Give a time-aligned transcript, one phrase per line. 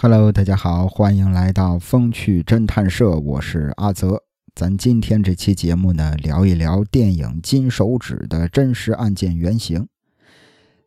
[0.00, 4.22] Hello，大家好，欢迎来到风趣侦探社，我是阿泽。
[4.54, 9.88] 咱今天这期节目呢，聊一聊电影《金手指》的真实案件原型。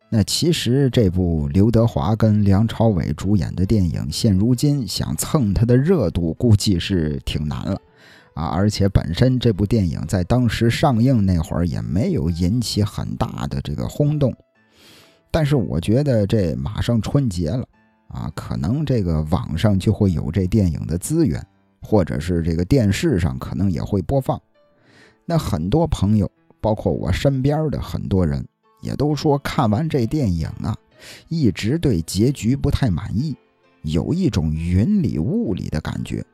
[0.08, 7.78] 那其实这部刘德华跟梁朝伟主演的电影，现如今想蹭它的热度，估计是挺难了
[8.34, 8.46] 啊！
[8.46, 14.34] 而且本身这部电影在当时上映那会儿，也没有引起很大的这个轰动。
[15.30, 17.68] 但是我觉得这马上春节了。
[18.12, 21.44] 啊，可能这个网上就会有这电影的资源，
[21.80, 24.40] 或者是这个电视上可能也会播放。
[25.24, 26.30] 那很多朋友，
[26.60, 28.46] 包括我身边的很多人，
[28.82, 30.76] 也都说看完这电影啊，
[31.28, 33.34] 一直对结局不太满意，
[33.82, 36.24] 有一种云里雾里的感觉。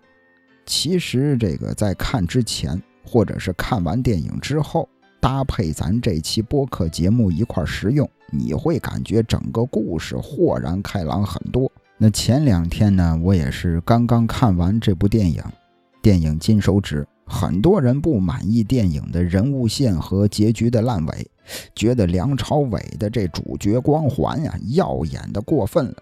[0.67, 4.89] 其实这个在看之前，或者是看完电影之后，
[5.21, 8.09] 搭配咱这期播客节目一块食用。
[8.31, 11.70] 你会感觉整个故事豁然开朗很多。
[11.97, 15.42] 那前两天呢，我也是刚刚看完这部电影，
[16.01, 17.03] 电影《金手指》。
[17.31, 21.31] 很多人不满意电影的人物线和结局的烂尾，
[21.75, 25.95] 觉得梁朝伟的这主角光环呀，耀眼的过分了。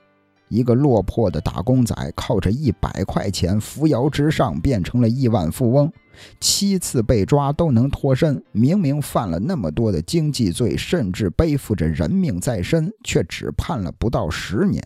[0.48, 5.92] 一个落魄的打工仔，靠着一百块钱扶摇直上，变成了亿万富翁。
[6.40, 14.82] 七次被抓都能脱身，明明犯了那么多的经济罪，甚至背负着人命在身，却只判了不到十年。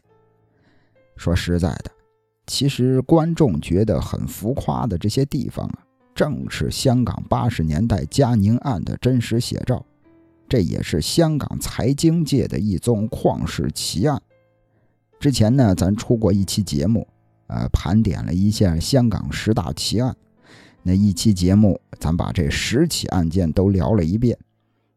[1.17, 1.91] 说实在的，
[2.47, 5.79] 其实观众觉得很浮夸的这些地方啊，
[6.15, 9.85] 正是香港八十年代嘉宁案的真实写照。
[10.49, 14.21] 这也是香港财经界的一宗旷世奇案。
[15.21, 17.07] 之前呢，咱出过一期节目，
[17.49, 20.17] 呃，盘点了一下香港十大奇案。
[20.83, 24.39] 那一期节目，咱把这十起案件都聊了一遍。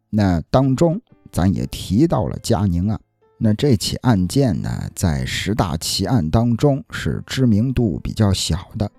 [0.10, 2.98] 那当中，咱也提到了嘉宁案。
[3.38, 8.90] 那这起案件呢，在十大奇案当中是知名度比较小的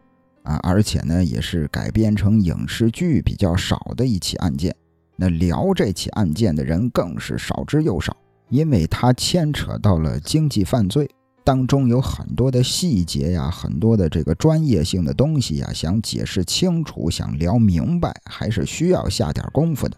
[0.42, 4.76] 啊，而且呢，也是改编成影视剧比较少的一起案件。
[5.16, 8.14] 那聊这起案件的人更是少之又少，
[8.54, 11.10] 因为它牵扯到了经济犯罪。
[11.42, 19.96] 当中有很多的细节呀，很多的这个专业性的东西呀，想解释清楚，想聊明白，还是需要下点功夫的。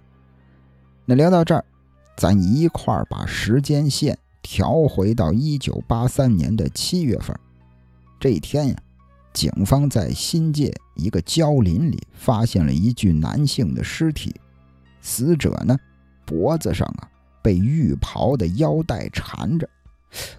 [1.04, 1.62] 那聊到这儿，
[2.16, 7.38] 咱一块儿把时间线调回到一九八三年的七月份。
[8.18, 8.76] 这一天呀，
[9.34, 14.34] 警方在新界一个郊林里发现了一具男性的尸体，
[15.02, 15.78] 死者呢，
[16.24, 17.06] 脖子上啊
[17.46, 19.68] 被浴袍的腰带缠着。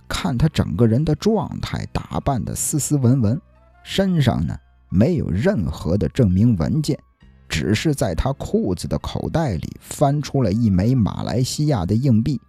[0.10, 3.42] 看他整个人的状态，打扮的斯斯文文，
[3.82, 4.54] 身上呢
[4.90, 7.00] 没有任何的证明文件，
[7.48, 12.42] 只是在他裤子的口袋里翻出了一枚马来西亚的硬币。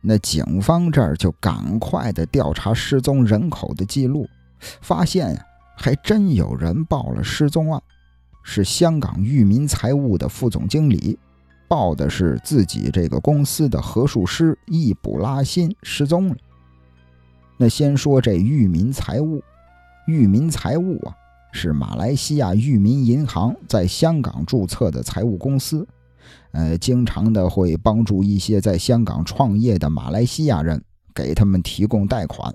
[0.00, 4.28] 那警方这儿就赶快的调查失踪人口的记录，
[4.80, 5.44] 发现呀，
[5.76, 7.82] 还真有人报了失踪案，
[8.44, 11.18] 是香港裕民财务的副总经理，
[11.68, 16.36] 报的是自己这个公司的核数师易卜拉欣失踪了。
[17.56, 19.42] 那先说这裕民财务，
[20.06, 21.14] 裕民财务啊，
[21.52, 25.86] 是马来西亚裕民银行在香港注册的财务公司，
[26.52, 30.82] 呃，经常的会帮助一些在香港创业的马来西亚人，
[31.14, 32.52] 给他们提供贷款。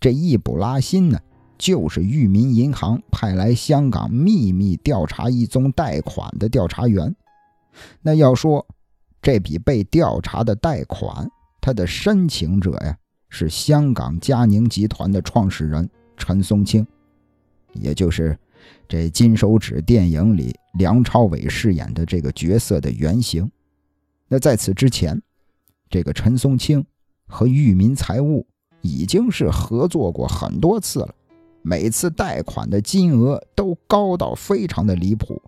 [0.00, 1.18] 这易卜拉欣呢，
[1.58, 7.14] 就是裕民银行派来香港秘密调查一宗贷款的调查员。
[8.02, 8.66] 那要说
[9.22, 11.30] 这笔被调查的贷款，
[11.60, 12.96] 他的申请者呀。
[13.32, 16.84] 是香港嘉宁集团的创始人陈松青，
[17.74, 18.36] 也就是
[18.88, 23.48] 这《金手指》电影里梁朝伟饰演的这个角色的原型。
[24.26, 25.22] 那在此之前，
[25.88, 26.84] 这个陈松青
[27.28, 28.44] 和裕民财务
[28.80, 31.14] 已经是合作过很多次了，
[31.62, 35.40] 每次贷款的金额都高到非常的离谱。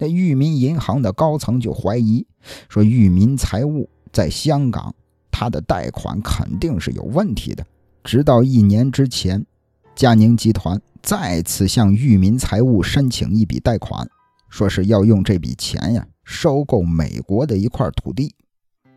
[0.00, 2.26] 那裕民银行的高层就怀疑
[2.68, 4.94] 说，裕民财务在香港。
[5.30, 7.64] 他的贷款肯定是有问题的。
[8.04, 9.46] 直到一年之前，
[9.94, 14.06] 嘉宁集团再次向裕民财务申请一笔贷款，
[14.50, 18.34] 说是要用这笔钱呀收购美国的一块土地。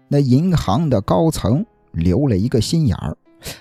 [0.10, 3.18] 那银行的高层留了一个心眼儿，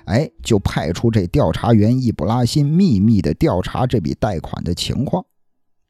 [0.06, 5.24] 哎，就派出这调查员易卜拉欣秘密的调查这笔贷款的情况。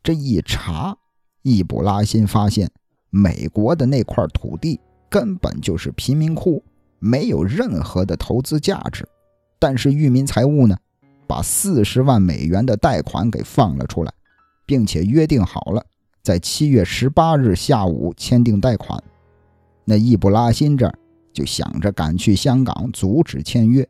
[0.02, 0.98] 这一查，
[1.42, 2.70] 易卜拉欣发现
[3.10, 4.80] 美国的那块土地
[5.10, 6.62] 根本就是贫民窟。
[7.04, 9.04] 没有任何的投资价值，
[9.58, 10.78] 但是裕民财务呢，
[11.26, 14.12] 把四十万美元的贷款给放了出来，
[14.64, 15.84] 并且约定好了
[16.22, 19.02] 在七月十八日下午签订贷款。
[19.84, 20.96] 那易卜拉欣这儿
[21.32, 23.88] 就想着赶去香港阻止签约，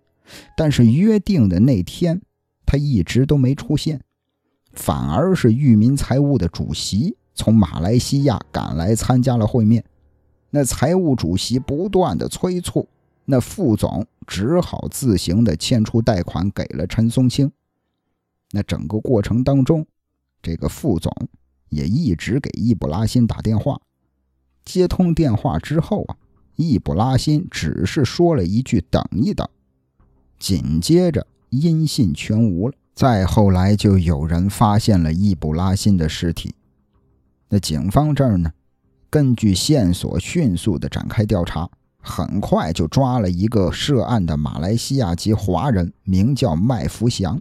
[0.56, 2.18] 但是约定的那天，
[2.64, 4.00] 他一直都没出现，
[4.72, 9.84] 反而是裕民财务的主席从马来西亚赶来参加了会面。
[10.50, 12.86] 那财务主席不断的催促，
[13.24, 17.50] 那副总只好自行的迁出贷款给了陈松青。
[18.52, 19.84] 那整个过程当中，
[20.40, 21.12] 这个副总
[21.68, 23.80] 也一直给易卜拉欣打电话。
[24.64, 26.14] 接通电话之后啊，
[26.54, 29.48] 易卜拉欣只是说了一句“等一等”，
[30.38, 32.74] 紧接着音信全无了。
[32.94, 36.54] 再后来，就有人发现了易卜拉欣的尸体。
[37.52, 38.50] 那警方这儿呢，
[39.10, 41.68] 根据线索迅速的展开调查，
[42.00, 47.38] 很快就抓了一个涉案的马来西亚籍华人，名叫麦福祥。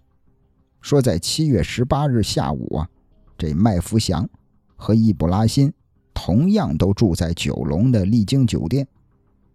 [0.81, 2.89] 说在七月十八日下午啊，
[3.37, 4.27] 这麦福祥
[4.75, 5.71] 和易卜拉欣。
[6.13, 8.85] 同样都住在九龙的丽晶酒店，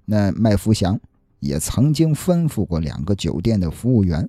[0.07, 0.99] 那麦福祥
[1.39, 4.27] 也曾经吩咐过两个酒店的服务员，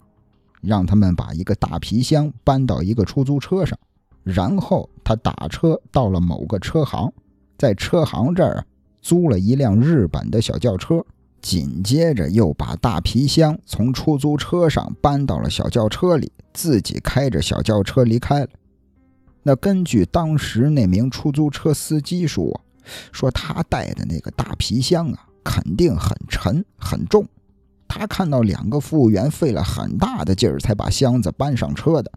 [0.60, 3.80] 让他们把一个大皮箱搬到一个出租车上，
[4.28, 7.12] 然后他打车到了某个车行，
[7.58, 8.66] 在车行这儿
[9.02, 11.06] 租了一辆日本的小轿车，
[11.42, 18.50] 紧接着又把大皮箱从出租车上搬到了小轿车里，自己开着小轿车离开了。
[19.44, 22.62] 那根据当时那名出租车司机说，
[23.14, 27.26] 说他带的那个大皮箱啊，肯定很沉很重。
[27.88, 32.12] 他看到两个服务员费了很大的劲儿才把箱子搬上车的。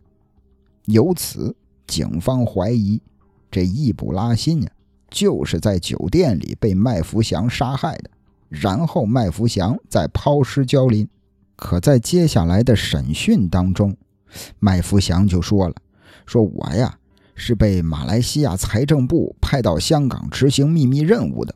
[0.87, 1.55] 由此，
[1.91, 3.03] 警方怀疑
[3.51, 4.71] 这易卜拉欣呀，
[5.11, 8.11] 就是在酒店里被麦福祥杀害的，
[8.49, 11.09] 然后麦福祥再抛尸郊林。
[11.57, 13.97] 可在接下来的审讯当中，
[14.61, 15.75] 麦福祥就说了
[16.25, 16.97] ：“说我呀。”
[17.43, 21.55] 是被马来西亚财政部派到香港执行秘密任务的，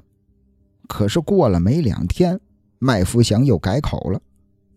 [0.89, 2.41] 可是过了没两天，
[2.79, 4.19] 麦福祥又改口了，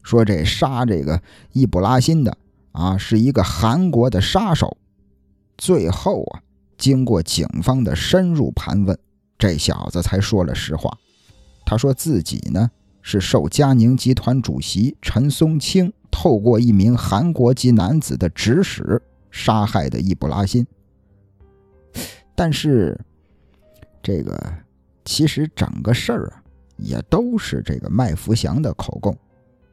[0.04, 1.22] 说这杀这个
[1.54, 2.38] 易卜拉欣的
[2.74, 4.76] 啊是一个韩国的杀手。
[5.58, 6.42] 最后啊，
[6.78, 8.98] 经过警方的深入盘问，
[9.38, 10.96] 这小子才说了实话。
[11.66, 12.70] 他说自己呢
[13.02, 19.02] 是受佳宁集团主席陈松青透过一名韩国籍男子的指使
[19.32, 20.66] 杀害的易卜拉欣。
[22.36, 22.98] 但是，
[24.02, 24.54] 这个
[25.04, 26.44] 其实整个事儿啊，
[26.78, 29.18] 也都是这个麦福祥的口供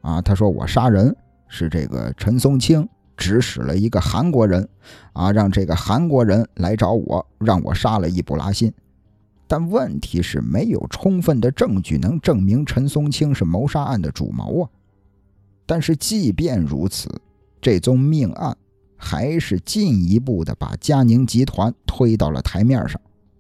[0.01, 0.21] 啊。
[0.23, 1.15] 他说我杀人
[1.47, 4.69] 是这个陈松青指使了一个韩国人
[5.13, 8.73] 啊，让这个韩国人来找我，让我杀了易卜拉欣。
[9.47, 14.71] 但问题是没有充分的证据能证明陈松青是谋杀案的主谋啊。
[15.67, 17.09] 但是即便如此，
[17.61, 18.57] 这宗命案。
[18.97, 22.99] 还是进一步的把佳宁集团推到了台面上，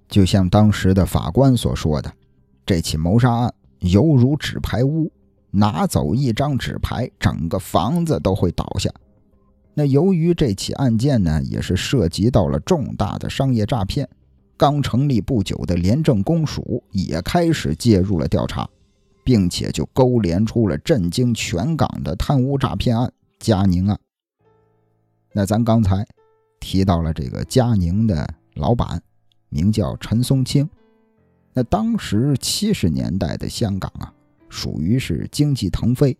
[0.09, 2.13] 就像当时的法官所说的，
[2.67, 5.11] 这起谋杀案犹如纸牌屋，
[5.51, 8.91] 拿走一张纸牌，整个房子都会倒下。
[9.75, 14.09] 那由于这起案件呢，也是涉及到了重大的商业诈骗，
[14.57, 18.69] 刚成立不久的廉政公署也开始介入了调查，
[19.25, 23.99] 并且就勾连出了震惊全港的贪污诈骗案——佳宁案。
[25.33, 26.07] 那咱刚才
[26.61, 28.25] 提到了这个佳宁的
[28.55, 29.03] 老板，
[29.49, 30.69] 名叫陈松青。
[31.53, 34.13] 那当时七十年代的香港啊，
[34.49, 36.17] 属于是经济腾飞，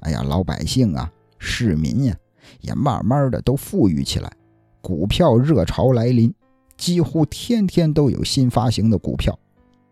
[0.00, 2.16] 哎呀，老百姓啊，市民呀，
[2.60, 4.30] 也慢慢的都富裕起来，
[4.80, 6.32] 股票热潮来临，
[6.76, 9.38] 几乎天天都有新发行的股票。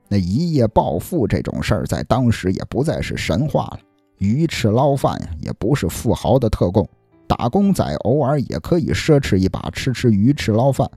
[0.08, 3.80] 那一夜暴富这种事儿，在当时也不再是神话了。
[4.18, 6.88] 鱼翅捞饭呀，也不是富豪的特供。
[7.26, 10.90] 打工仔偶尔也可以奢侈一把，吃吃鱼翅捞饭。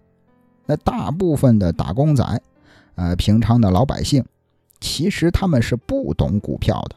[0.66, 2.42] 那大部分的打工仔，
[2.96, 4.24] 呃，平常的老百姓，
[4.80, 6.96] 其实他们是不懂股票的，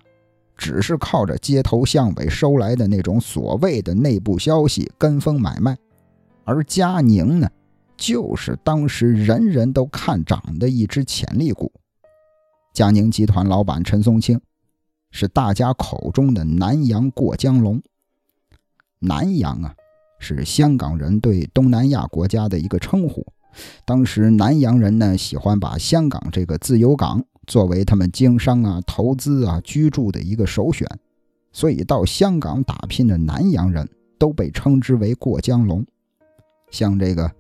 [0.57, 5.77] 只是靠着街头巷尾收来的那种所谓的内部消息跟风买卖。
[6.45, 7.49] 而佳宁呢，
[7.97, 11.73] 就是当时人人都看涨的一只潜力股。
[12.73, 14.41] 佳宁集团老板陈松青，
[15.11, 17.81] 是大家口中的南洋过江龙。
[18.99, 19.75] 南洋啊，
[20.19, 23.25] 是香港人对东南亚国家的一个称呼。
[23.85, 30.87] 当时南洋人呢，喜欢把香港这个自由港作为他们经商啊、投资啊、居住的一个首选，
[31.53, 35.85] 所以到香港打拼的南洋人都被称之为过江龙。
[36.71, 37.31] 像这个，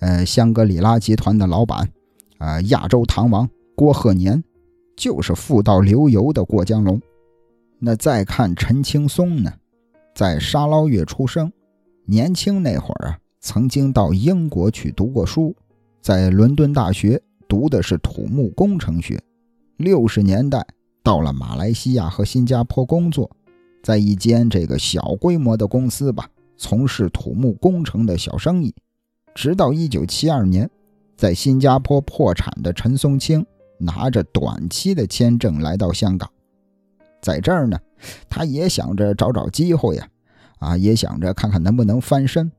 [0.00, 1.88] 呃，香格里拉集团的老板，
[2.38, 4.42] 啊，亚洲唐王郭鹤年，
[4.96, 7.00] 就是富到流油的过江龙。
[7.78, 9.52] 那再看陈青松呢？
[10.14, 11.52] 在沙捞越出生，
[12.04, 15.54] 年轻那会儿啊，曾经到英国去读过书，
[16.00, 19.20] 在伦敦大学读的是土木工程学。
[19.76, 20.64] 六十年代
[21.02, 23.28] 到了马来西亚和新加坡工作，
[23.82, 28.72] 在一间这个小规模的公司吧，从事土木工程的小生意，
[29.34, 30.70] 直到1972年，
[31.16, 33.44] 在新加坡破产的陈松青
[33.78, 36.30] 拿着短期的签证来到香港，
[37.20, 37.76] 在这儿呢，
[38.28, 40.08] 他也想着找找机会呀，
[40.60, 42.50] 啊，也想着看看能不能翻身。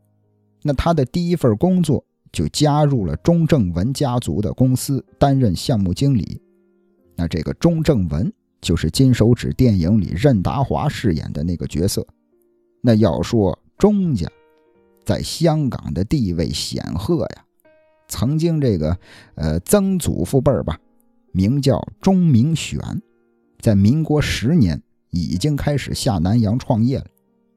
[0.62, 6.42] 那他的第一份工作就加入了钟正文家族的公司，担任项目经理。
[7.16, 8.32] 那这个钟正文
[8.62, 12.06] 就是《金手指》电影里任达华饰演的那个角色。
[12.82, 14.28] 那要说钟家
[15.04, 17.46] 在香港的地位显赫呀，
[18.08, 18.98] 曾经这个
[19.36, 20.80] 呃曾祖父辈儿吧，
[21.32, 22.80] 名叫钟明选，
[23.60, 27.06] 在民国十年已经开始下南洋创业了，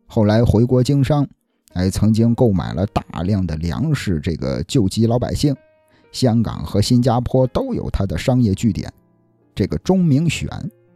[0.06, 1.28] 后来回国经商，
[1.72, 5.54] 哎，曾经购买了大量的粮食，这个救济老百姓。
[6.10, 8.90] 香港和新加坡都有他的商业据点。
[9.58, 10.48] 这个钟明选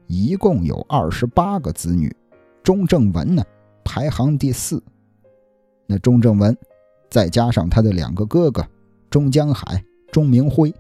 [0.07, 2.15] 一共有二十八个子女，
[2.63, 3.43] 钟正文呢
[3.83, 4.81] 排行第四。
[5.85, 6.57] 那钟正文
[7.11, 8.65] 再加上他的两个哥哥
[9.11, 10.73] 钟江海、钟明辉，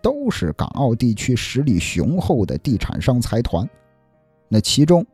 [0.00, 3.68] 都是港澳地区实力雄厚的地产商财团。
[4.48, 5.04] 那其中，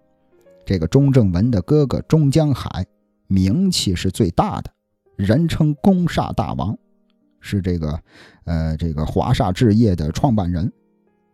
[0.66, 2.84] 这个钟正文的哥哥钟江海
[3.28, 4.70] 名气是最大的，
[5.16, 6.76] 人称“公厦大王”，
[7.40, 7.98] 是这个
[8.44, 10.70] 呃这个华厦置业的创办人。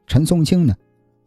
[0.06, 0.74] 陈松青呢，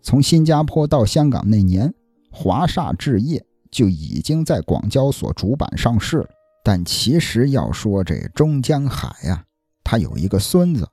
[0.01, 1.93] 从新加坡到香港那年，
[2.31, 6.29] 华厦置业就已经在广交所主板上市了。
[6.63, 9.43] 但其实要说这钟江海呀，
[9.83, 10.87] 他有一个孙子，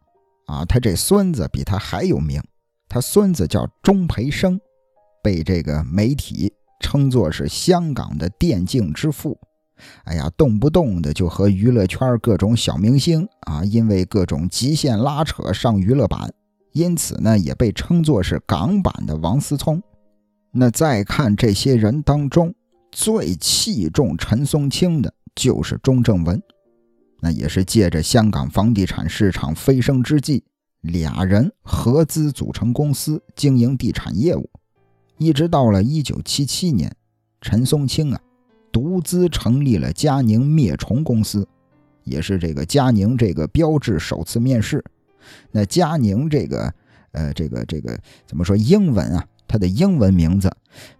[0.47, 2.43] 啊，他这孙子比他还有名，
[2.89, 4.61] 他孙子叫钟培生，
[5.23, 9.39] 被这个媒体称作是香港的电竞之父。
[10.05, 16.33] 哎呀，动不动的就和娱乐圈各种小明星啊，因为各种极限拉扯上娱乐版。
[16.77, 19.83] 因此呢，也被称作是港版的王思聪。
[20.53, 22.55] 那再看这些人当中，
[22.93, 26.39] 最器重陈松青的就是钟正文。
[27.21, 30.45] 那也是借着香港房地产市场飞升之际，
[30.83, 34.47] 俩人合资组成公司经营地产业务。
[35.17, 36.95] 一直到了1977年，
[37.41, 38.21] 陈松青啊，
[38.71, 41.49] 独资成立了佳宁灭虫公司，
[42.05, 44.85] 也是这个佳宁这个标志首次面世。
[45.51, 46.73] 那佳宁这个，
[47.13, 49.27] 呃，这个这个怎么说英文啊？
[49.49, 50.51] 他的英文名字，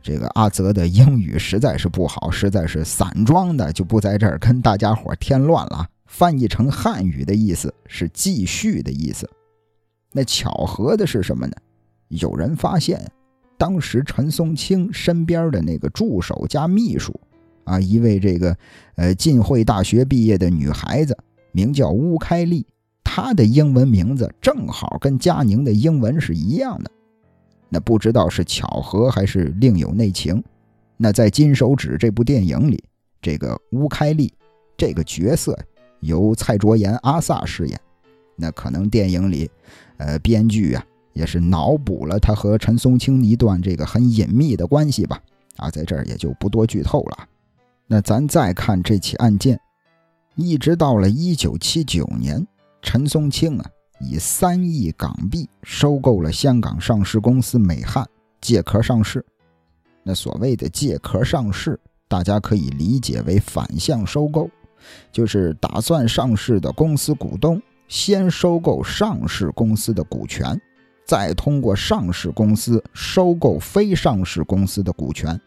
[0.01, 5.89] 这个阿泽的英语实在是不好，实在是散装的，就不在这儿跟大家伙添乱了。
[6.07, 9.29] 翻译成汉语的意思是继续的意思。
[10.13, 11.57] 那巧合的是什么呢？
[12.07, 13.11] 有人发现，
[13.59, 17.19] 当时陈松青身边的那个助手加秘书，
[17.65, 18.57] 啊，一位这个
[18.95, 21.19] 呃浸会大学毕业的女孩子，
[21.51, 22.65] 名叫乌开丽。
[23.17, 26.91] 他的英文名字正好跟佳宁的英文是一样的，
[27.71, 30.45] 那不知道是巧合还是另有内情。
[30.99, 32.85] 那在《金手指》这部电影里，
[33.23, 34.31] 这个乌开丽
[34.77, 35.59] 这个角色
[36.01, 37.81] 由蔡卓妍阿萨饰演。
[38.37, 39.51] 那可能电影里，
[39.97, 45.19] 呃，编剧啊也是脑补了他和陈松青一段这个很隐秘的关系吧。
[45.57, 47.27] 啊，在这儿也就不多剧透了。
[47.87, 49.59] 那咱再看这起案件，
[50.35, 52.47] 一直到了一九七九年。
[52.87, 58.07] 陈松青啊，以三亿港币收购了香港上市公司美汉，
[58.41, 59.27] 借壳上市。
[60.05, 64.49] 那所谓的借壳上市，大家可以理解为反向收购，
[65.11, 70.59] 就是打算上市的公司股东先收购上市公司的股权，
[71.05, 75.39] 再通过上市公司收购非上市公司的股权。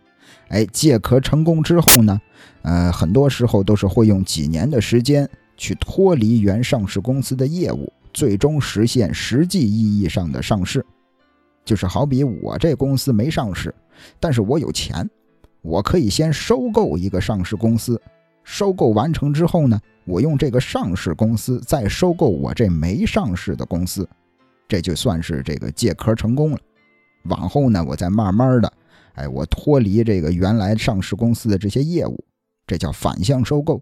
[0.49, 2.19] 哎，借壳成功之后呢，
[2.63, 5.27] 呃，很多时候都是会用几年的时间。
[5.59, 10.83] 去脱离原上市公司的业务，最终实现实际意义上的上市，
[11.65, 13.75] 就是好比我这公司没上市，
[14.21, 15.07] 但是我有钱，
[15.61, 18.01] 我可以先收购一个上市公司，
[18.45, 24.07] 收购完成之后呢，我用这个上市公司再收购我这没上市的公司，
[24.65, 26.57] 这就算是这个借壳成功了。
[27.23, 28.73] 往后呢，我再慢慢的，
[29.15, 32.23] 哎，我脱离这个原来上市公司的这些业务，
[32.65, 33.81] 这叫反向收购。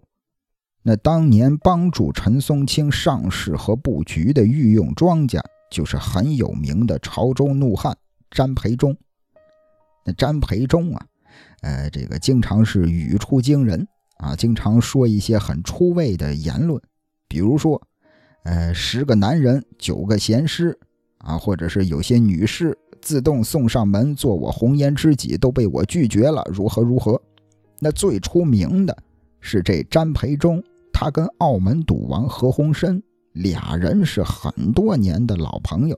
[0.88, 5.38] 那当年帮助陈松青上市和布局的御用庄家，
[5.70, 7.94] 就是很有名的潮州怒汉
[8.30, 8.96] 詹培忠。
[10.06, 11.06] 那詹培忠啊，
[11.60, 16.80] 呃，这个经常是语出惊人啊，经常说一些很出位的言论，
[17.28, 17.82] 比如说，
[18.44, 20.74] 呃，十个男人九个咸湿
[21.18, 27.20] 啊，或者是有些女士自动送上门做我红颜知己都被我拒绝了，如何如何？
[27.78, 28.96] 那最出名的。
[29.40, 30.60] 是这詹培忠，
[31.00, 33.00] 他跟澳门赌王何鸿燊
[33.34, 35.96] 俩人是很多年的老朋友，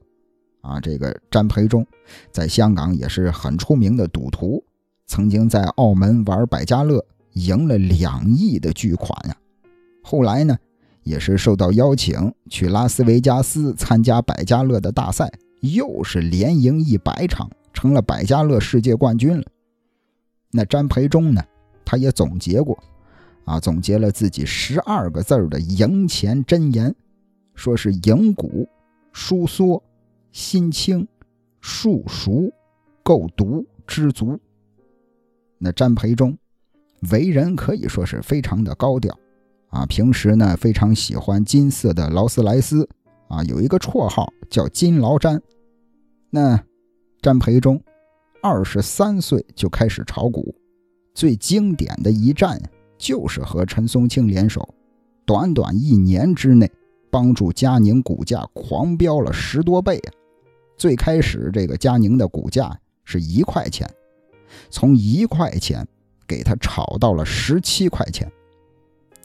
[0.60, 1.86] 啊，这个詹培忠
[2.30, 4.62] 在香港也是很出名的赌徒，
[5.06, 7.02] 曾经在澳门玩百家乐
[7.32, 9.34] 赢了两亿的巨款呀。
[10.02, 10.54] 后来呢，
[11.02, 19.44] 也是受到邀请去拉斯维加斯参加百家乐的大赛，又是连赢一百场，成了百家乐世界冠军了。
[20.50, 21.42] 那詹培忠呢，
[21.86, 22.78] 他也总结过，
[23.50, 26.94] 啊，总结了自己十二个字的赢钱真言，
[27.56, 28.68] 说是赢股、
[29.12, 29.82] 疏缩、
[30.30, 31.04] 心清、
[31.60, 32.48] 数熟、
[33.02, 34.38] 够毒、知足。
[35.58, 36.38] 那詹培忠
[37.10, 39.18] 为人可以说是非常的高调。
[39.70, 42.88] 啊，平时呢非常喜欢金色的劳斯莱斯，
[43.26, 45.42] 啊，有一个绰号叫金劳詹。
[46.30, 46.62] 那
[47.20, 47.82] 詹培忠
[48.40, 50.54] 二十三岁就开始炒股，
[51.14, 52.56] 最经典的一战
[53.00, 54.68] 就是和陈松青联手，
[55.24, 56.70] 短短一年之内
[57.10, 60.12] 帮助佳宁股价狂飙了十多倍啊！
[60.76, 63.90] 最开始这个佳宁的股价是一块钱，
[64.68, 65.84] 从一块钱
[66.26, 68.30] 给他炒到了十七块钱。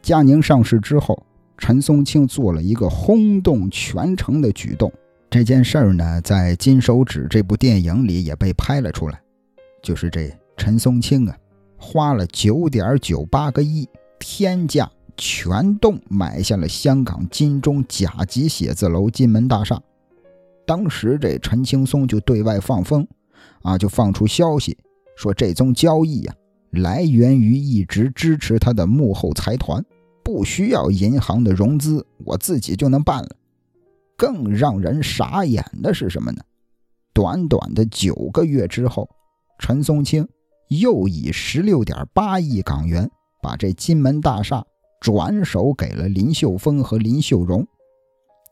[0.01, 1.22] 佳宁上市之后，
[1.58, 4.91] 陈松青做了一个轰动全城的举动。
[5.29, 9.22] 这件事儿呢，在《金手指》这部电影里也被拍了出来。
[9.84, 11.38] 就是这陈松青啊，
[11.86, 13.88] 花了九点九八个亿
[14.18, 19.80] 天价，全栋买下了香港金钟甲级写字楼金门大厦。
[20.65, 23.08] 当时这陈青松就对外放风，
[23.62, 24.75] 啊，就放出消息
[25.15, 26.34] 说这宗交易呀，
[26.72, 29.86] 来源于一直支持他的幕后财团。
[30.24, 33.30] 不需要银行的融资，我自己就能办了。
[34.18, 36.42] 更让人傻眼的是什么呢？
[37.13, 39.08] 短短的九个月之后，
[39.60, 40.27] 陈松青
[40.69, 43.10] 又以十六点八亿港元
[43.41, 44.65] 把这金门大厦
[45.00, 47.65] 转手给了林秀峰和林秀荣。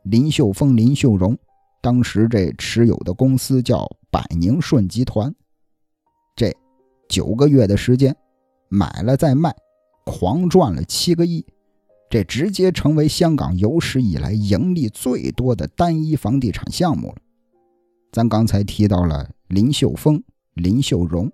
[0.03, 1.37] 林秀峰、林秀荣
[1.81, 5.33] 当时这持有的公司叫百宁顺集团。
[6.35, 6.53] 这
[7.07, 8.15] 九个月的时间，
[8.69, 9.55] 买了再卖，
[10.05, 11.45] 狂赚了七个亿。
[12.09, 17.15] 这直接成为香港有史以来盈利最多的单一房地产项目了。
[18.11, 20.23] 咱刚才提到了林秀峰、
[20.53, 21.31] 林秀荣，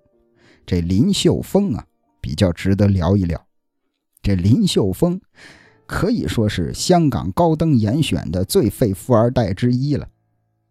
[0.66, 1.86] 这林秀峰啊，
[2.20, 3.44] 比较值得聊一聊。
[4.22, 5.20] 这林秀峰
[5.86, 10.08] 可以说是香港高登严选的最废富二代之一了。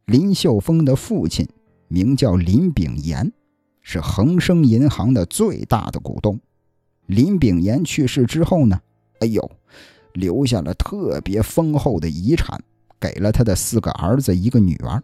[0.06, 1.48] 林秀峰的父亲
[1.88, 3.32] 名叫林炳炎，
[3.82, 6.40] 是恒生银行的最大的股东。
[7.08, 8.80] 林炳炎去世之后呢，
[9.20, 9.52] 哎呦！
[10.14, 12.60] 留下了特别丰厚的遗产，
[13.00, 15.02] 给了他的四个儿子一个女儿。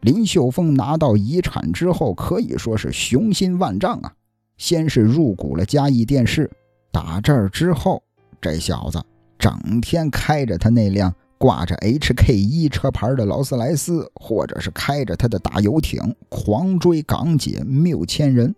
[0.00, 4.12] 林秀峰拿到遗产之后，可以说是雄心万丈啊！
[4.56, 6.50] 先是入股了嘉义电视，
[6.92, 8.02] 打这儿之后，
[8.40, 9.02] 这小子
[9.38, 18.54] 整天开着他那辆挂着 HK 一车牌的劳斯莱斯，或者是开着他的大游艇，狂追港姐缪千人。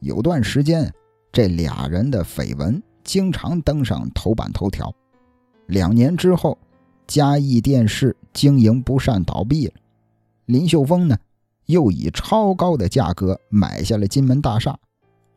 [0.00, 0.92] 有段时间，
[1.32, 2.82] 这俩人的绯闻。
[3.02, 4.90] 经常登上头版头条。
[5.66, 6.56] 两年之后，
[7.06, 9.74] 嘉义电视经营不善倒闭了。
[10.46, 11.16] 林秀峰呢，
[11.66, 14.78] 又以超高的价格买下了金门大厦。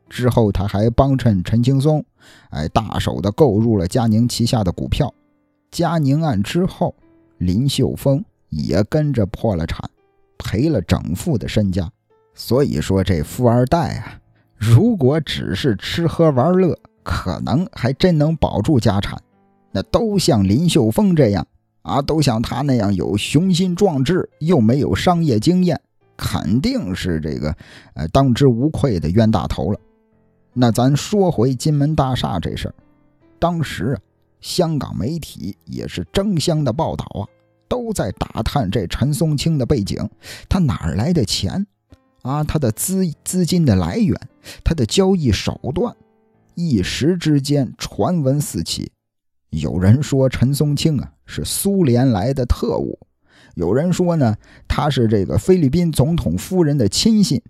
[0.10, 2.04] 之后，他还帮衬陈青松，
[2.50, 5.14] 哎，大手的购入了嘉宁旗下的股票。
[5.70, 6.96] 嘉宁案之后，
[7.40, 9.90] 林秀峰也跟着破了产，
[10.38, 11.92] 赔了整副的身家。
[12.34, 14.20] 所以说，这富二代啊，
[14.56, 19.22] 如果只是吃喝玩乐，可能还真能保住家产，
[19.72, 21.46] 那都像林秀峰这样
[21.88, 25.80] 啊，都像他那样有雄心壮志又没有商业经验，
[26.18, 27.56] 肯定是这个
[27.94, 29.80] 呃当之无愧的冤大头了。
[30.54, 32.76] 那咱说回金门大厦这事儿，
[33.40, 34.02] 当时啊，
[34.42, 37.24] 香港媒体也是争相的报道啊，
[37.70, 40.10] 都在打探这陈松青的背景，
[40.50, 41.66] 他哪儿来的钱
[42.24, 42.44] 啊？
[42.44, 44.20] 他的资资金的来源，
[44.64, 45.96] 他的交易手段。
[46.56, 48.92] 一时之间，传闻四起。
[49.50, 53.00] 有人说陈松青啊是苏联来的特务，
[53.56, 54.36] 有人说呢
[54.68, 57.42] 他是这个菲律宾总统夫人的亲信。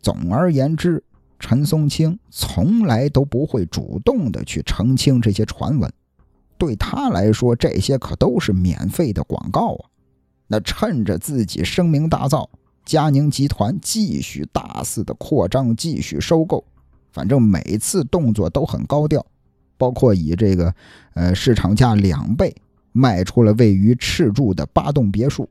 [0.00, 1.02] 总而言之，
[1.38, 5.92] 陈松青从来都不会主动的去澄清这些传闻，
[6.56, 9.90] 对他来说，这些可都是免费的广告啊。
[10.46, 12.48] 那趁着自己声名大噪，
[12.84, 16.64] 嘉宁集团继续大肆的扩张，继续收购。
[17.10, 19.26] 反正每次动作都很高调，
[19.76, 20.74] 包括以这个
[21.14, 22.54] 呃市场价两倍
[22.92, 25.48] 卖出了位于赤柱的八栋别墅，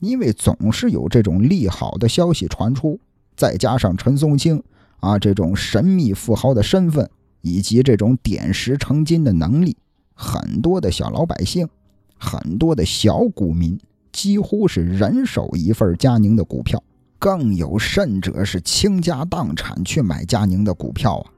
[0.00, 2.98] 因为总是有这种利好的消息传出，
[3.36, 4.62] 再加上陈松青
[5.00, 7.10] 啊这种神秘富豪的身份
[7.40, 9.76] 以及这种点石成金的能力，
[10.14, 11.68] 很多的小老百姓，
[12.16, 13.78] 很多的小股民
[14.12, 16.82] 几乎是人手一份佳宁的股票。
[17.18, 21.30] 更有甚者是倾家荡产去买佳宁的股票啊！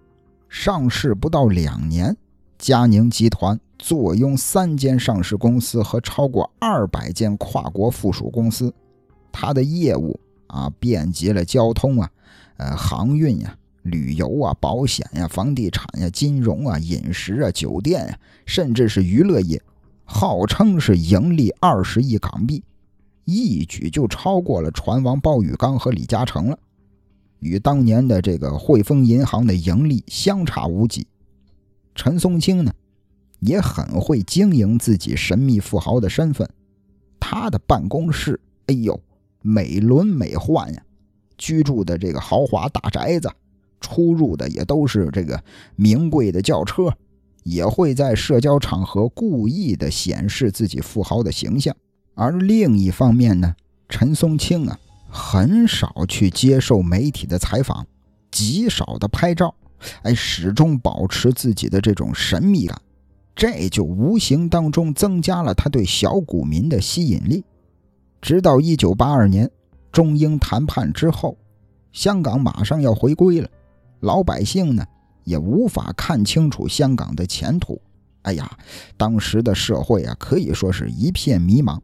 [0.54, 2.16] 上市不到两年，
[2.58, 8.72] 佳宁集团坐拥三间上市公司和超过二百间跨国附属公司，
[9.32, 12.08] 它的业务啊遍及了交通啊、
[12.56, 19.60] 呃航运呀、旅游啊、保险呀、房地产呀、金融啊、饮食啊、酒店呀，甚至是娱乐业，
[20.04, 22.62] 号称是盈利二十亿港币，
[23.24, 26.56] 一举就超过了船王鲍玉刚和李嘉诚了。
[27.44, 31.06] 与当年的这个汇丰银行的盈利相差无几。
[31.94, 32.72] 陈松青呢，
[33.40, 36.48] 也很会经营自己神秘富豪的身份。
[37.20, 38.98] 他的办公室，哎呦，
[39.42, 40.82] 美轮美奂呀！
[41.36, 43.30] 居住的这个豪华大宅子，
[43.78, 45.44] 出入的也都是这个
[45.76, 46.96] 名贵的轿车，
[47.42, 51.76] 也会在社交场合故意的显示自己富豪的形象。
[52.14, 53.54] 而另一方面呢，
[53.90, 54.78] 陈松青啊。
[55.16, 57.86] 很少去接受媒体的采访，
[58.32, 59.54] 极少的拍照，
[60.02, 62.82] 哎，始终保持自己的这种神秘感，
[63.36, 67.44] 这就无形当中增加了他对小股民的吸引力。
[68.20, 69.48] 直到一九八二年
[69.92, 71.38] 中英谈判之后，
[71.92, 73.48] 香港马上要回归了，
[74.00, 74.84] 老百姓呢
[75.22, 77.80] 也无法看清楚香港的前途。
[78.22, 78.50] 哎呀，
[78.96, 81.78] 当时的社会啊可以说是一片迷茫，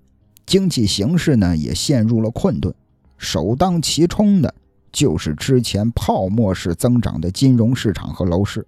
[0.46, 2.74] 经济形势呢也陷入了困顿。
[3.20, 4.52] 首当其冲的
[4.90, 8.66] 就是之前泡沫式增长的金融市场和楼市，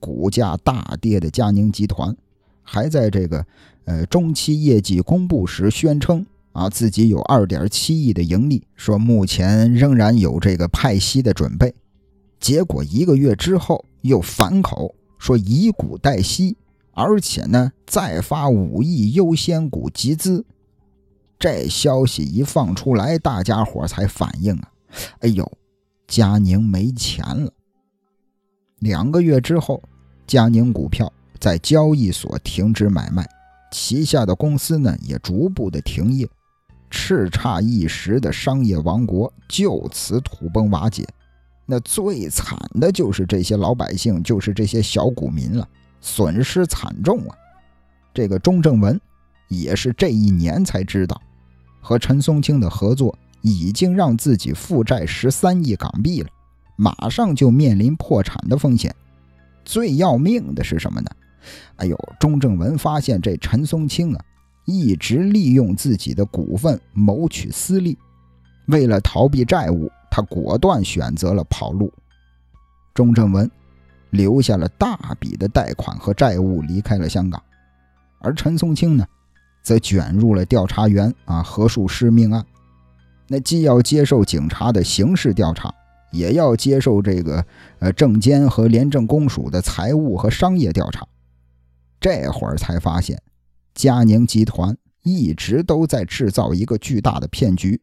[0.00, 2.14] 股价大跌的佳宁集团，
[2.64, 3.46] 还在这个
[3.84, 11.72] 呃中期业绩公布时宣称啊自己有二点七亿的盈利，说目前仍然有这个派息的准备，
[12.40, 16.56] 结果一个月之后又反口说以股代息，
[16.90, 20.44] 而且呢再发五亿优先股集资。
[21.38, 24.72] 这消息一放出来，大家伙才反应啊！
[25.20, 25.50] 哎呦，
[26.08, 27.52] 佳宁没钱了。
[28.80, 29.80] 两个月之后，
[30.26, 33.24] 佳宁股票在交易所停止买卖，
[33.70, 36.28] 旗下的公司呢也逐步的停业，
[36.90, 41.06] 叱咤一时的商业王国就此土崩瓦解。
[41.66, 45.68] 那最惨的就是这些老百姓，就是这些小股民了，
[46.00, 47.36] 损失惨重啊！
[48.12, 49.00] 这个钟正文
[49.48, 51.20] 也是这一年才知道。
[51.80, 56.28] 和陈松青的合作已经让自己负债十三亿港币了，
[56.76, 58.94] 马上就面临破产的风险。
[59.64, 61.10] 最要命的是什么呢？
[61.76, 64.24] 哎呦，钟正文发现这陈松青啊，
[64.64, 67.96] 一直利用自己的股份谋取私利。
[68.66, 71.92] 为了逃避债务，他果断选择了跑路。
[72.92, 73.50] 钟正文
[74.10, 77.42] 留下了大笔的贷款和债务，离开了香港。
[78.18, 79.06] 而陈松青呢？
[79.68, 82.42] 则卷入了调查员啊何树师命案，
[83.26, 85.70] 那既要接受警察的刑事调查，
[86.10, 87.44] 也要接受这个
[87.78, 91.06] 呃证监和廉政公署的财务和商业调查。
[92.00, 93.20] 这会儿才发现，
[93.74, 97.78] 嘉宁集团一直都在制造一个巨大的骗局，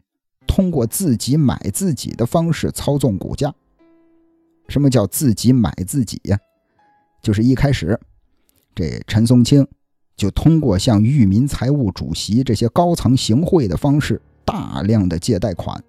[0.47, 3.53] 通过自己买自己的方式操纵股价。
[4.69, 6.39] 什么叫自己买自己呀？
[7.21, 7.99] 就是一开始
[8.73, 9.67] 这陈松青。
[10.15, 15.83] 就通过向裕民财务主席这些高层行贿的方式，大量的借贷款，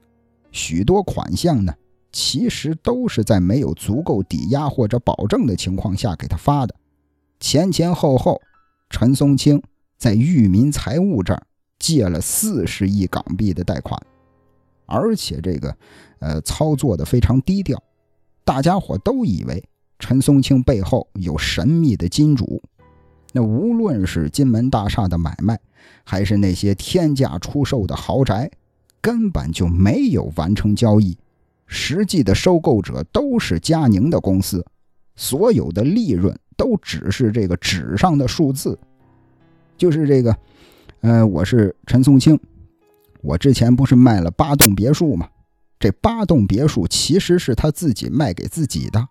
[0.51, 1.73] 许多款项呢，
[2.11, 6.75] 其实都是在没有足够抵押或者保证的情况下给他发的。
[7.39, 8.41] 前前后后，
[8.91, 9.63] 陈松青
[9.97, 11.47] 在裕民财务这儿
[11.79, 14.01] 借了四十亿港币的贷款，
[14.87, 15.77] 而且这个，
[16.19, 17.81] 呃，操作的非常低调，
[18.45, 19.63] 大家伙都以为
[19.99, 22.61] 陈松青背后有神秘的金主。
[23.37, 25.61] 那无论是金门大厦的买卖，
[26.05, 28.51] 还是那些天价出售的豪宅，
[28.99, 31.15] 根本就没有完成交易。
[31.67, 34.65] 实际的收购者都是佳宁的公司，
[35.17, 38.79] 所有的利润都只是这个纸上的数字。
[39.77, 40.35] 就是这个，
[41.03, 42.41] 呃，我是陈松青，
[43.21, 45.29] 我之前不是卖了八栋别墅吗？
[45.79, 49.07] 这八栋别墅其实是他自己卖给自己的。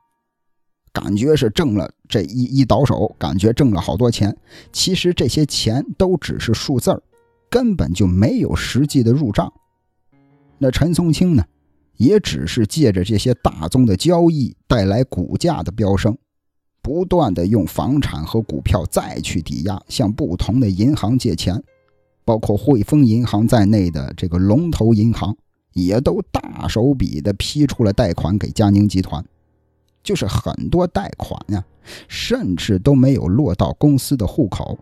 [0.95, 4.33] 感觉是挣了这一一倒手，感觉挣了好多钱。
[4.71, 7.03] 其实这些钱都只是数字儿，
[7.49, 9.51] 根本就没有实际的入账。
[10.57, 11.43] 那陈松青呢，
[11.97, 16.17] 也只是借着这些大宗的交易带来股价的飙升，
[16.81, 21.61] 不断的用房产和股票再去抵押，向不同的银行借钱，
[22.23, 25.35] 包括汇丰银行在内的这个龙头银行，
[25.73, 29.21] 也都大手笔的批出了贷款给佳宁集团。
[30.05, 31.65] 就是很多贷款呀，
[32.07, 34.77] 甚至都没有落到公司的户口，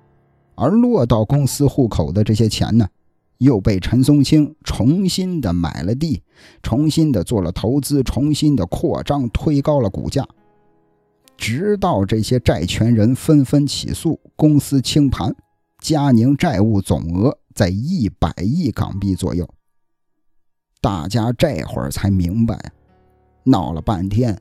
[0.53, 2.87] 而落到公司户口的这些钱呢，
[3.37, 6.21] 又被陈松青重新的买了地，
[6.61, 10.27] 重新的做了投资，重新的扩张，推高了股价。
[11.37, 15.33] 直到这些债权人纷纷起诉，公司清盘，
[15.79, 19.47] 佳宁债务总额在一百亿港币左右。
[20.81, 22.71] 大家这会儿才明白，
[23.45, 24.37] 闹了半天，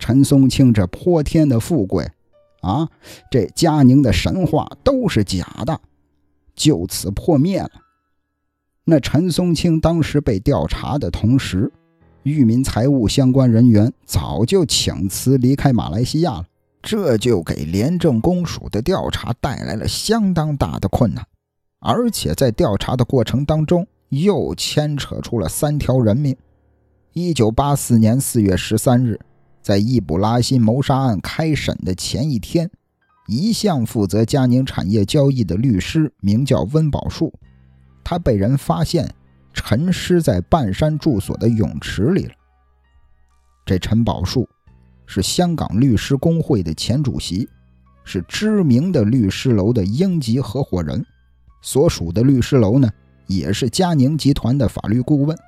[0.00, 2.10] 陈松青这泼天的富贵，
[2.62, 2.88] 啊，
[3.30, 5.80] 这佳宁的神话都是假的，
[6.56, 7.70] 就此破灭了。
[8.82, 11.70] 那陈松青当时被调查的同时，
[12.24, 16.46] 裕民财务相关人员早就请辞离开马来西亚了，
[16.82, 21.24] 这就给廉政公署的调查带来了相当大的困难，
[21.78, 23.86] 而且在调查的过程当中。
[24.10, 26.36] 又牵扯出了三条人命。
[27.12, 29.20] 一九八四年四月十三日，
[29.62, 32.70] 在易卜拉欣谋杀案开审的前一天，
[33.26, 37.32] 一向负责佳宁产业交易的律师名叫温宝树，
[38.02, 39.14] 他被人发现
[39.52, 42.32] 沉尸在半山住所的泳池里了。
[43.66, 44.48] 这陈宝树
[45.06, 47.48] 是香港律师工会的前主席，
[48.04, 51.04] 是知名的律师楼的英籍合伙人，
[51.62, 52.90] 所属的律师楼呢？
[53.26, 55.38] 也是佳宁集团的法律顾问，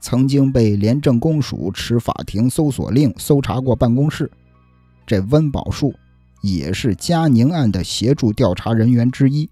[0.00, 4.30] 曾经被廉政公署持法庭搜索令搜查过办公室。
[5.06, 5.94] 这温宝树
[6.42, 9.48] 也是佳宁案的协助调查人员之一。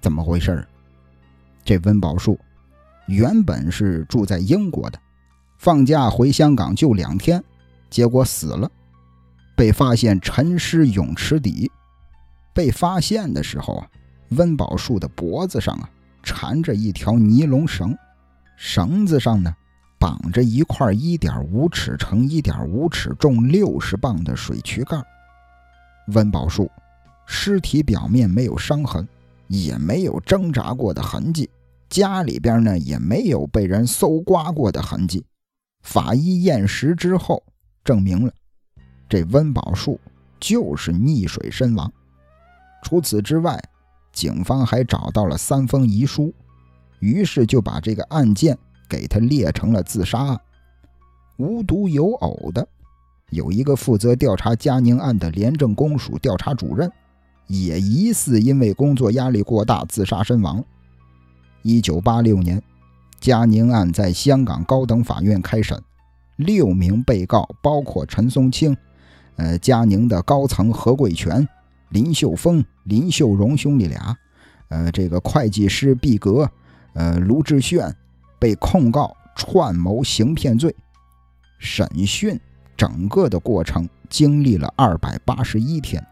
[0.00, 0.66] 怎么回事？
[1.64, 2.38] 这温宝树
[3.06, 4.98] 原本是住在英国的，
[5.58, 7.42] 放假回香港就两天，
[7.90, 8.70] 结果死了，
[9.56, 11.70] 被发现沉尸泳池底。
[12.54, 13.86] 被发现的时候啊，
[14.30, 15.90] 温宝树的脖子上啊。
[16.28, 17.96] 缠着一条尼龙绳，
[18.56, 19.54] 绳子上呢
[19.98, 24.96] 绑着一块一点五尺乘一点五尺、重六十磅的水渠盖。
[26.08, 26.70] 温宝树
[27.26, 29.06] 尸体表面没有伤痕，
[29.48, 31.48] 也没有挣扎过的痕迹，
[31.88, 35.24] 家里边呢也没有被人搜刮过的痕迹。
[35.82, 37.42] 法医验尸之后
[37.84, 38.32] 证明了，
[39.08, 40.00] 这温宝树
[40.40, 41.92] 就是溺水身亡。
[42.82, 43.62] 除此之外。
[44.12, 46.32] 警方还找到了三封遗书，
[47.00, 48.56] 于是就把这个案件
[48.88, 50.40] 给他列成了自杀案。
[51.36, 52.66] 无独有偶的，
[53.30, 56.90] 有一个负责调查佳宁案的廉政公署调查主任，
[57.46, 60.64] 也疑似因为工作压力过大自杀身亡。
[61.62, 62.62] 一九八六年，
[63.20, 65.78] 佳宁案在香港高等法院开审，
[66.36, 68.76] 六名被告包括陈松青，
[69.36, 71.46] 呃，佳宁的高层何贵全。
[71.90, 74.16] 林秀峰、林秀荣兄弟俩，
[74.68, 76.50] 呃，这个会计师毕格，
[76.96, 77.94] 呃，卢志炫
[78.38, 80.74] 被控告串谋行骗罪。
[81.58, 82.40] 审讯
[82.76, 86.04] 整个的过程经历了二百八十一天，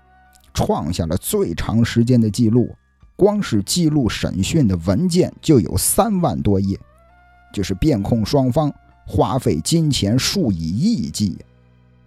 [0.53, 2.73] 创下了最长时间的记录。
[3.17, 6.79] 光是记录审讯的文件就有三万多页，
[7.53, 8.73] 就是辩控双方
[9.07, 11.37] 花费金钱数以亿计。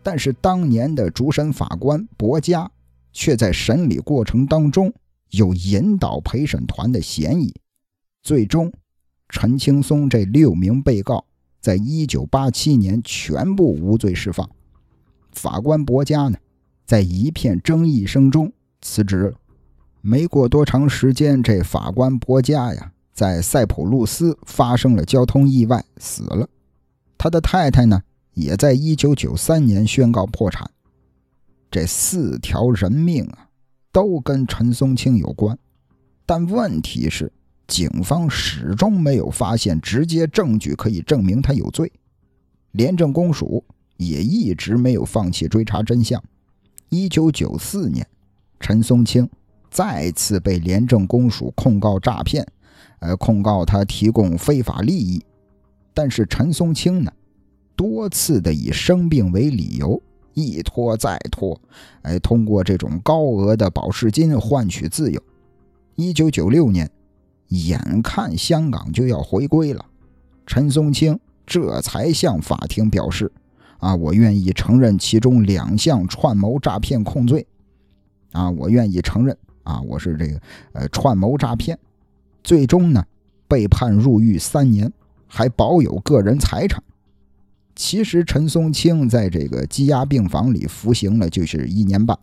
[0.02, 2.72] 但是当年的主审法官薄家。
[3.14, 4.94] 却在审理过程当中
[5.32, 7.52] 有引导陪审团的嫌疑，
[8.28, 8.70] 最终
[9.30, 11.24] 陈青松这六名被告
[11.62, 14.50] 在一九八七年全部无罪释放。
[15.32, 16.38] 法官博家呢，
[16.86, 19.38] 在一片争议声中辞职了。
[20.02, 26.50] 没过多长时间，这法官博家呀，在塞浦路斯发生了交通意外死了。
[27.18, 30.70] 他的太太呢，也在一九九三年宣告破产。
[31.72, 33.48] 这四条人命啊，
[33.94, 35.58] 都跟陈松青有关，
[36.26, 37.32] 但问题是，
[37.68, 41.92] 警方始终没有发现直接证据可以证明他有罪。
[42.72, 43.64] 廉政公署
[43.98, 46.24] 也一直没有放弃追查真相。
[46.90, 48.08] 一九九四年，
[48.60, 49.30] 陈松青
[49.70, 52.48] 再次被廉政公署控告诈骗，
[53.00, 55.22] 呃，控告他提供非法利益。
[55.94, 57.12] 但是陈松青呢，
[57.76, 60.02] 多次的以生病为理由。
[60.34, 61.60] 一拖再拖，
[62.04, 65.20] 哎，通过这种高额的保释金换取自由。
[65.96, 66.88] 一九九六年，
[67.50, 69.86] 眼看香港就要回归了，
[70.46, 73.32] 陈松青这才向法庭表示
[73.80, 77.48] ：“啊，我愿意承认其中两项串谋诈骗控罪。
[78.34, 80.42] 啊，我愿意承认啊，我是这个
[80.74, 81.80] 呃串谋诈骗。
[82.44, 83.06] 最终呢，
[83.48, 84.92] 被判入狱三年，
[85.28, 86.84] 还保有个人财产。”
[87.76, 92.18] 其实陈松青在这个羁押病房里服刑了，就是一年半。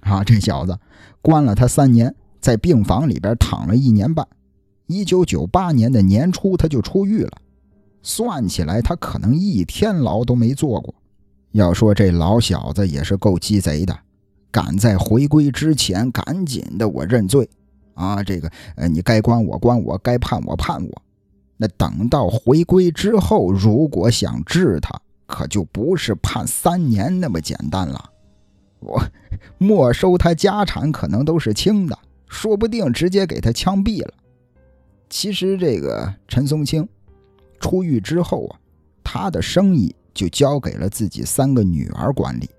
[0.00, 0.78] 啊，这小子
[1.22, 4.28] 关了他三年，在病房里边躺了一年半。
[4.86, 7.32] 一九九八年的年初他就出狱了，
[8.02, 10.94] 算起来他可能一天牢都没坐过。
[11.52, 13.98] 要说这老小子也是够鸡贼的，
[14.50, 17.48] 赶在回归之前赶紧的我认罪。
[17.94, 21.02] 啊，这个呃，你该关我关我，该判我判我。
[21.56, 28.10] 那等到回归之后，如果想治他，可就不是判三年那么简单了。
[28.80, 29.00] 我
[29.56, 34.12] 没收他家产可能都是轻的，说不定直接给他枪毙了。
[35.08, 36.88] 其实这个陈松青
[37.60, 38.58] 出狱之后啊，
[39.02, 42.50] 他的生意就交给了自己三个女儿管理，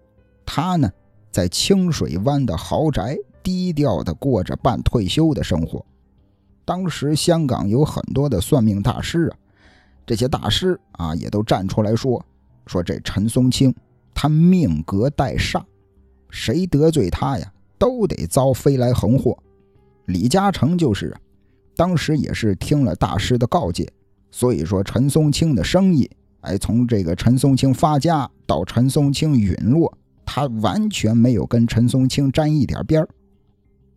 [0.46, 0.90] 他呢
[1.32, 5.86] 在清水湾的豪宅低调的过着半退休的生活。
[6.64, 9.38] 当时香港有很多的算命大师啊，
[10.06, 12.24] 这些大师啊也都站出来说
[12.66, 13.76] 说这陈松青
[14.14, 15.62] 他命格带煞，
[16.30, 19.38] 谁得罪他呀，都得遭飞来横祸。
[20.06, 21.20] 李嘉诚就是啊，
[21.76, 23.92] 当时也是听了大师的告诫，
[24.32, 26.10] 所以说陈松青的生意，
[26.42, 33.10] 哎，从这个陈松青发家到陈松青陨落，他完全没有跟陈松青沾一点边儿，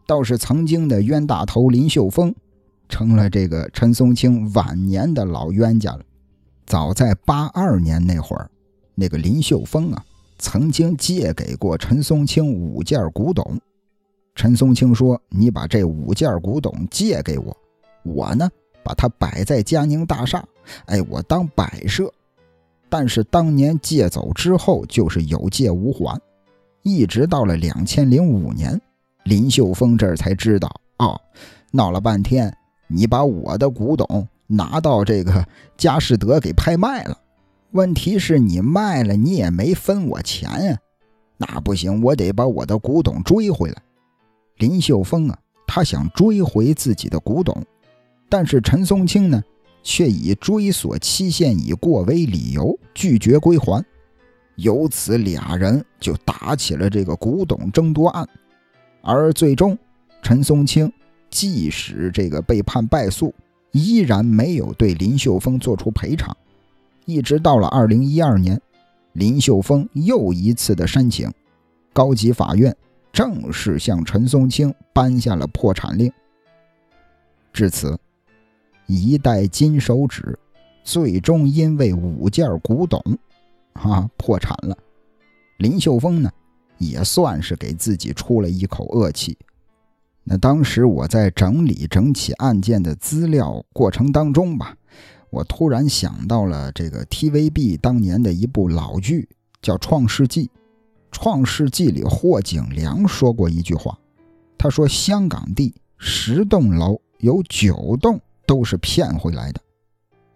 [0.07, 2.35] 倒是曾经的冤大头林秀峰。
[2.91, 6.01] 成了这个陈松青晚年的老冤家了。
[6.65, 8.51] 早在八二年那会儿，
[8.95, 10.03] 那个林秀峰啊，
[10.39, 13.61] 曾经借给过陈松青五件古董。
[14.35, 17.55] 陈松青说：“你把这五件古董借给我，
[18.15, 18.49] 我呢
[18.83, 20.45] 把它摆在嘉宁大厦，
[20.87, 22.13] 哎，我当摆设。”
[22.91, 26.19] 但是当年借走之后，就是有借无还，
[26.83, 28.81] 一直到了两千零五年，
[29.25, 31.21] 林秀峰这儿才知道，哦，
[31.71, 32.57] 闹了半天。
[32.87, 37.19] 你把我的古董拿到这个佳士得给拍卖了，
[37.73, 40.79] 问题是你卖了，你也没分我钱呀，
[41.37, 43.83] 那不行，我得把我的古董追回来。
[44.57, 47.63] 林秀峰啊，他想追回自己的古董，
[48.29, 49.43] 但是陈松青呢，
[49.83, 53.85] 却以追索期限已过为理由拒绝归还，
[54.57, 58.29] 由此俩人就打起了这个古董争夺案，
[59.03, 59.79] 而最终
[60.23, 60.93] 陈松青。
[61.31, 63.35] 即使这个被判败诉，
[63.73, 66.35] 依然没有对林秀峰做出赔偿。
[67.05, 68.59] 一直到了二零一二年，
[69.13, 71.31] 林秀峰又一次的申请，
[71.93, 72.75] 高级法院
[73.13, 76.11] 正式向陈松青颁下了破产令。
[77.53, 77.99] 至此，
[78.89, 80.37] 一代金手指
[80.83, 83.01] 最终因为五件古董，
[83.75, 84.77] 啊破产了。
[85.59, 86.31] 林秀峰呢，
[86.79, 89.37] 也算是给自己出了一口恶气。
[90.25, 94.77] 那当时我在整理整起案件的资料过程当中吧，
[95.31, 99.29] 我突然想到了这个 TVB 当年的一部老剧，
[99.61, 100.47] 叫《创世纪》。
[101.11, 103.99] 《创世纪》里霍景良说过一句话，
[104.59, 109.61] 他说：“香港地十栋楼有九栋都是骗回来的，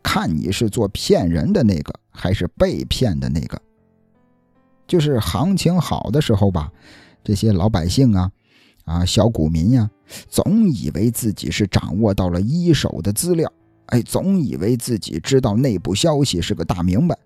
[0.03, 3.61] 看你是做骗人的那个，还是被骗的那个。
[4.87, 6.71] 就是行情好的时候吧，
[7.25, 8.31] 这些老百姓啊。”
[8.85, 9.89] 啊，小股民呀，
[10.29, 13.49] 总以为自己是掌握到了一手的资料，
[13.87, 17.17] 哎，总以为自己知道内部消息是个大明白。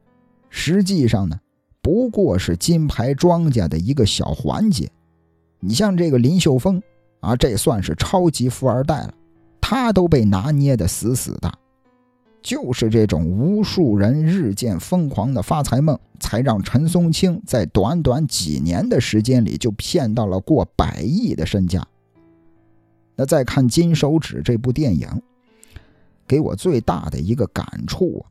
[0.50, 1.40] 实际上呢，
[1.80, 4.86] 不过是金牌庄家的一个小环节。
[5.58, 6.82] 你像这个林秀峰
[7.20, 9.14] 啊，这算是超级富二代了，
[9.68, 11.52] 他都被拿捏的死死的。
[12.40, 21.84] 就是这种无数人日渐疯狂的发财梦，才让陈松青在短短几年的时间里就骗到了过百亿的身价。
[23.16, 25.08] 那再看《金手指》这部电影，
[26.28, 28.30] 给我最大的一个感触啊，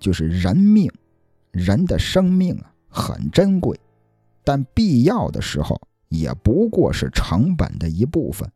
[0.00, 0.90] 就是人命，
[1.52, 3.78] 人的生命啊很珍贵，
[4.42, 8.50] 但必要的时候也不过是成本的一部分。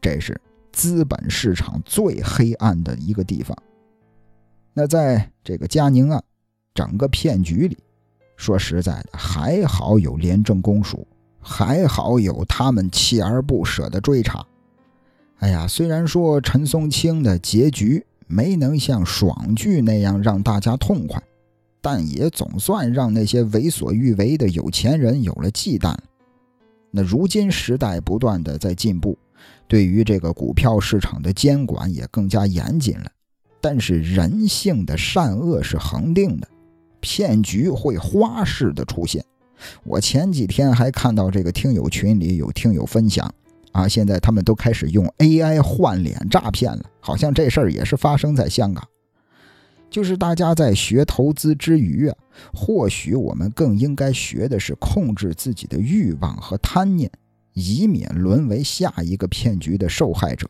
[0.00, 0.40] 这是
[0.76, 3.56] 资本市场最黑暗的一个地方。
[4.74, 6.22] 那在这个嘉宁案
[6.74, 7.78] 整个骗局里，
[8.36, 11.08] 说实在的，还好有廉政公署，
[11.40, 14.46] 还好有他们锲而不舍的追查。
[15.38, 21.22] 哎呀，虽然说陈松青的结局没能像爽剧那样让大家痛快，
[21.80, 25.96] 但也总算让那些为所欲为的有钱人有了忌惮。
[26.90, 29.16] 那如今时代不断的在进步，
[29.68, 33.10] 对于这个股票市场的监管也更加严谨了。
[33.60, 36.48] 但是人性的善恶是恒定的，
[37.00, 39.24] 骗局会花式的出现。
[39.82, 43.32] 我前几天还看到这个听友群里有听友分享，
[43.72, 48.86] 啊，现在他们都开始用 AI 换脸诈骗了，好像这事儿也是发生在香港。
[49.88, 52.16] 就是大家在学投资之余啊，
[52.52, 57.10] 或许我们更应该学的是控制自己的欲望和贪念，
[57.56, 60.48] 以免沦为下一个骗局的受害者。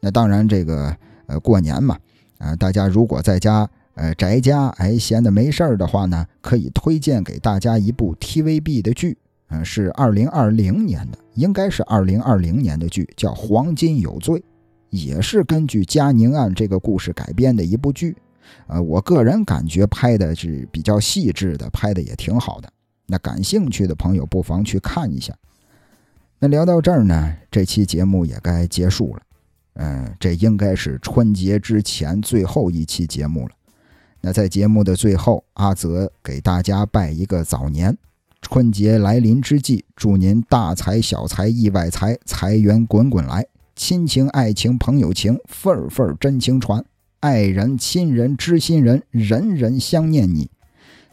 [0.00, 0.96] 那当然，这个。
[1.26, 1.98] 呃，过年嘛，
[2.36, 9.16] 啊，大家如果在家呃宅家，哎，闲的没事儿的话呢，可以推荐给大家一部 TVB 的剧，
[9.48, 14.38] 嗯，是二零二零年的，应该是二零二零年的剧，叫《黄金有罪》，
[14.90, 18.14] 也是根据嘉宁案这个故事改编的一部剧。
[18.66, 22.70] 呃，我个人感觉拍的是比较细致的，拍的也挺好的。
[23.06, 25.34] 那感兴趣的朋友不妨去看一下。
[26.44, 29.22] 那聊到这儿呢，这期节目也该结束了。
[29.76, 33.54] 嗯，这应该是春节之前最后一期节目了。
[34.20, 37.96] 那在节目的最后，阿泽给大家拜一个早年。
[38.42, 46.84] 春节来临之际，祝您大财小财意外财，财源滚滚来，亲情爱情朋友情，份份真情传，
[47.20, 50.50] 爱人亲人知心人，人人相念你。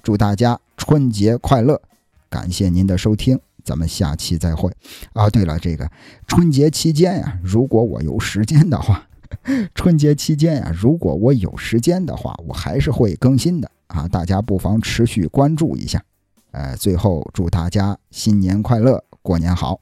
[0.04, 1.82] 祝大家春节快乐！
[2.30, 3.40] 感谢您的收听。
[3.64, 4.72] 咱们下期再会
[5.14, 5.30] 啊！
[5.30, 5.90] 对了，这个
[6.28, 9.08] 春节期间呀，如果我有时间的话，
[9.76, 14.08] 春节期间呀，如果我有时间的话，我还是会更新的啊！
[14.08, 16.04] 大家不妨持续关注一下。
[16.52, 19.80] 呃，最后祝大家新年快乐，过年好。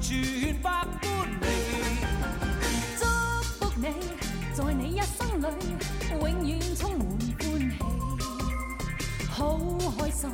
[0.00, 1.11] 你
[10.22, 10.30] 心，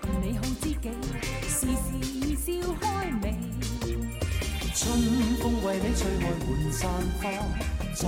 [0.00, 0.86] 共你好知己，
[1.48, 1.90] 时时
[2.36, 2.46] 笑
[2.80, 3.24] 开眉。
[4.72, 4.86] 春
[5.42, 7.24] 风为你吹开满山花，
[7.92, 8.06] 秋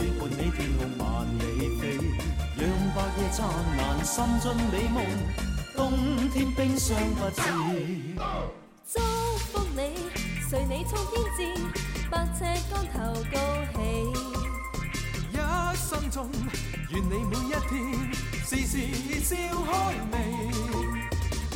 [0.00, 1.04] 月伴你天空万
[1.38, 1.40] 里
[1.78, 1.82] 飞，
[2.56, 3.46] 让白夜灿
[3.76, 4.98] 烂，心尽美梦，
[5.76, 5.78] 冬
[6.30, 7.40] 天冰霜不至。
[8.92, 8.98] 祝
[9.38, 9.80] 福你，
[10.50, 11.38] 随你冲天志。
[12.10, 12.96] 百尺竿头
[13.30, 13.36] 高
[13.72, 13.76] 起，
[15.86, 16.28] 心中
[16.90, 18.12] 愿你每一天
[18.44, 18.74] 时时
[19.22, 19.70] 笑开
[20.10, 20.50] 眉，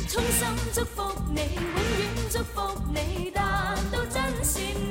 [0.07, 1.63] 衷心祝福你，永
[1.99, 2.01] 远
[2.31, 4.63] 祝福你，达到真善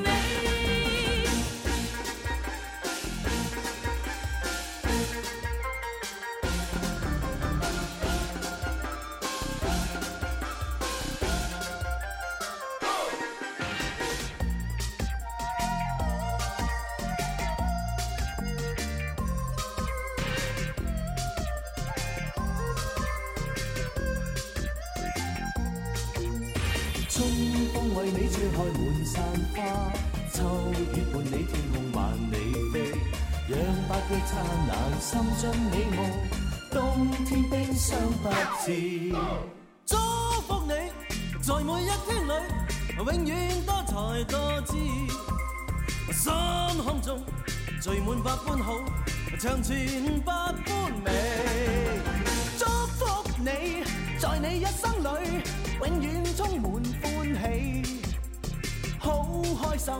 [49.41, 49.75] 长存
[50.23, 51.11] 百般美。
[52.59, 53.83] 祝福你，
[54.19, 55.41] 在你一生里，
[55.79, 56.71] 永远充满
[57.01, 57.83] 欢喜。
[58.99, 59.41] 好。
[59.63, 59.93] 开心，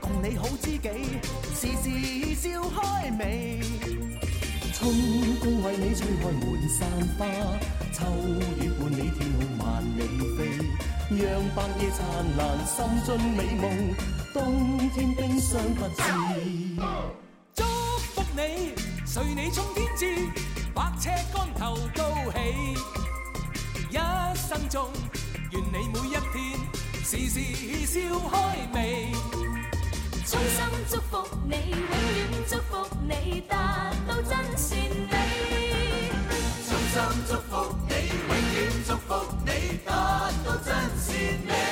[0.00, 0.88] 共你好知己，
[1.54, 3.60] 时时笑开眉。
[4.72, 4.92] 春
[5.40, 6.80] 风为你吹开满山
[7.16, 7.20] 花，
[7.92, 8.04] 秋
[8.58, 9.64] 雨伴你天空万
[9.96, 10.00] 里
[10.36, 10.40] 飞，
[11.22, 12.00] 让白夜灿
[12.36, 12.74] 烂，心
[13.06, 13.94] 尽美梦，
[14.34, 16.02] 冬天冰霜不至。
[18.34, 18.74] 你，
[19.04, 20.06] 随你冲天志，
[20.74, 22.74] 百尺竿头高起。
[23.90, 23.96] 一
[24.36, 24.90] 生中，
[25.50, 26.58] 愿你每一天
[27.04, 27.36] 时时
[27.86, 29.12] 笑开眉。
[30.24, 34.78] 衷心祝福你，永远祝福你，达到真善
[35.10, 36.10] 美。
[36.66, 37.92] 衷心祝福你，
[38.28, 39.10] 永远祝福
[39.44, 41.14] 你，达到真善
[41.46, 41.71] 美。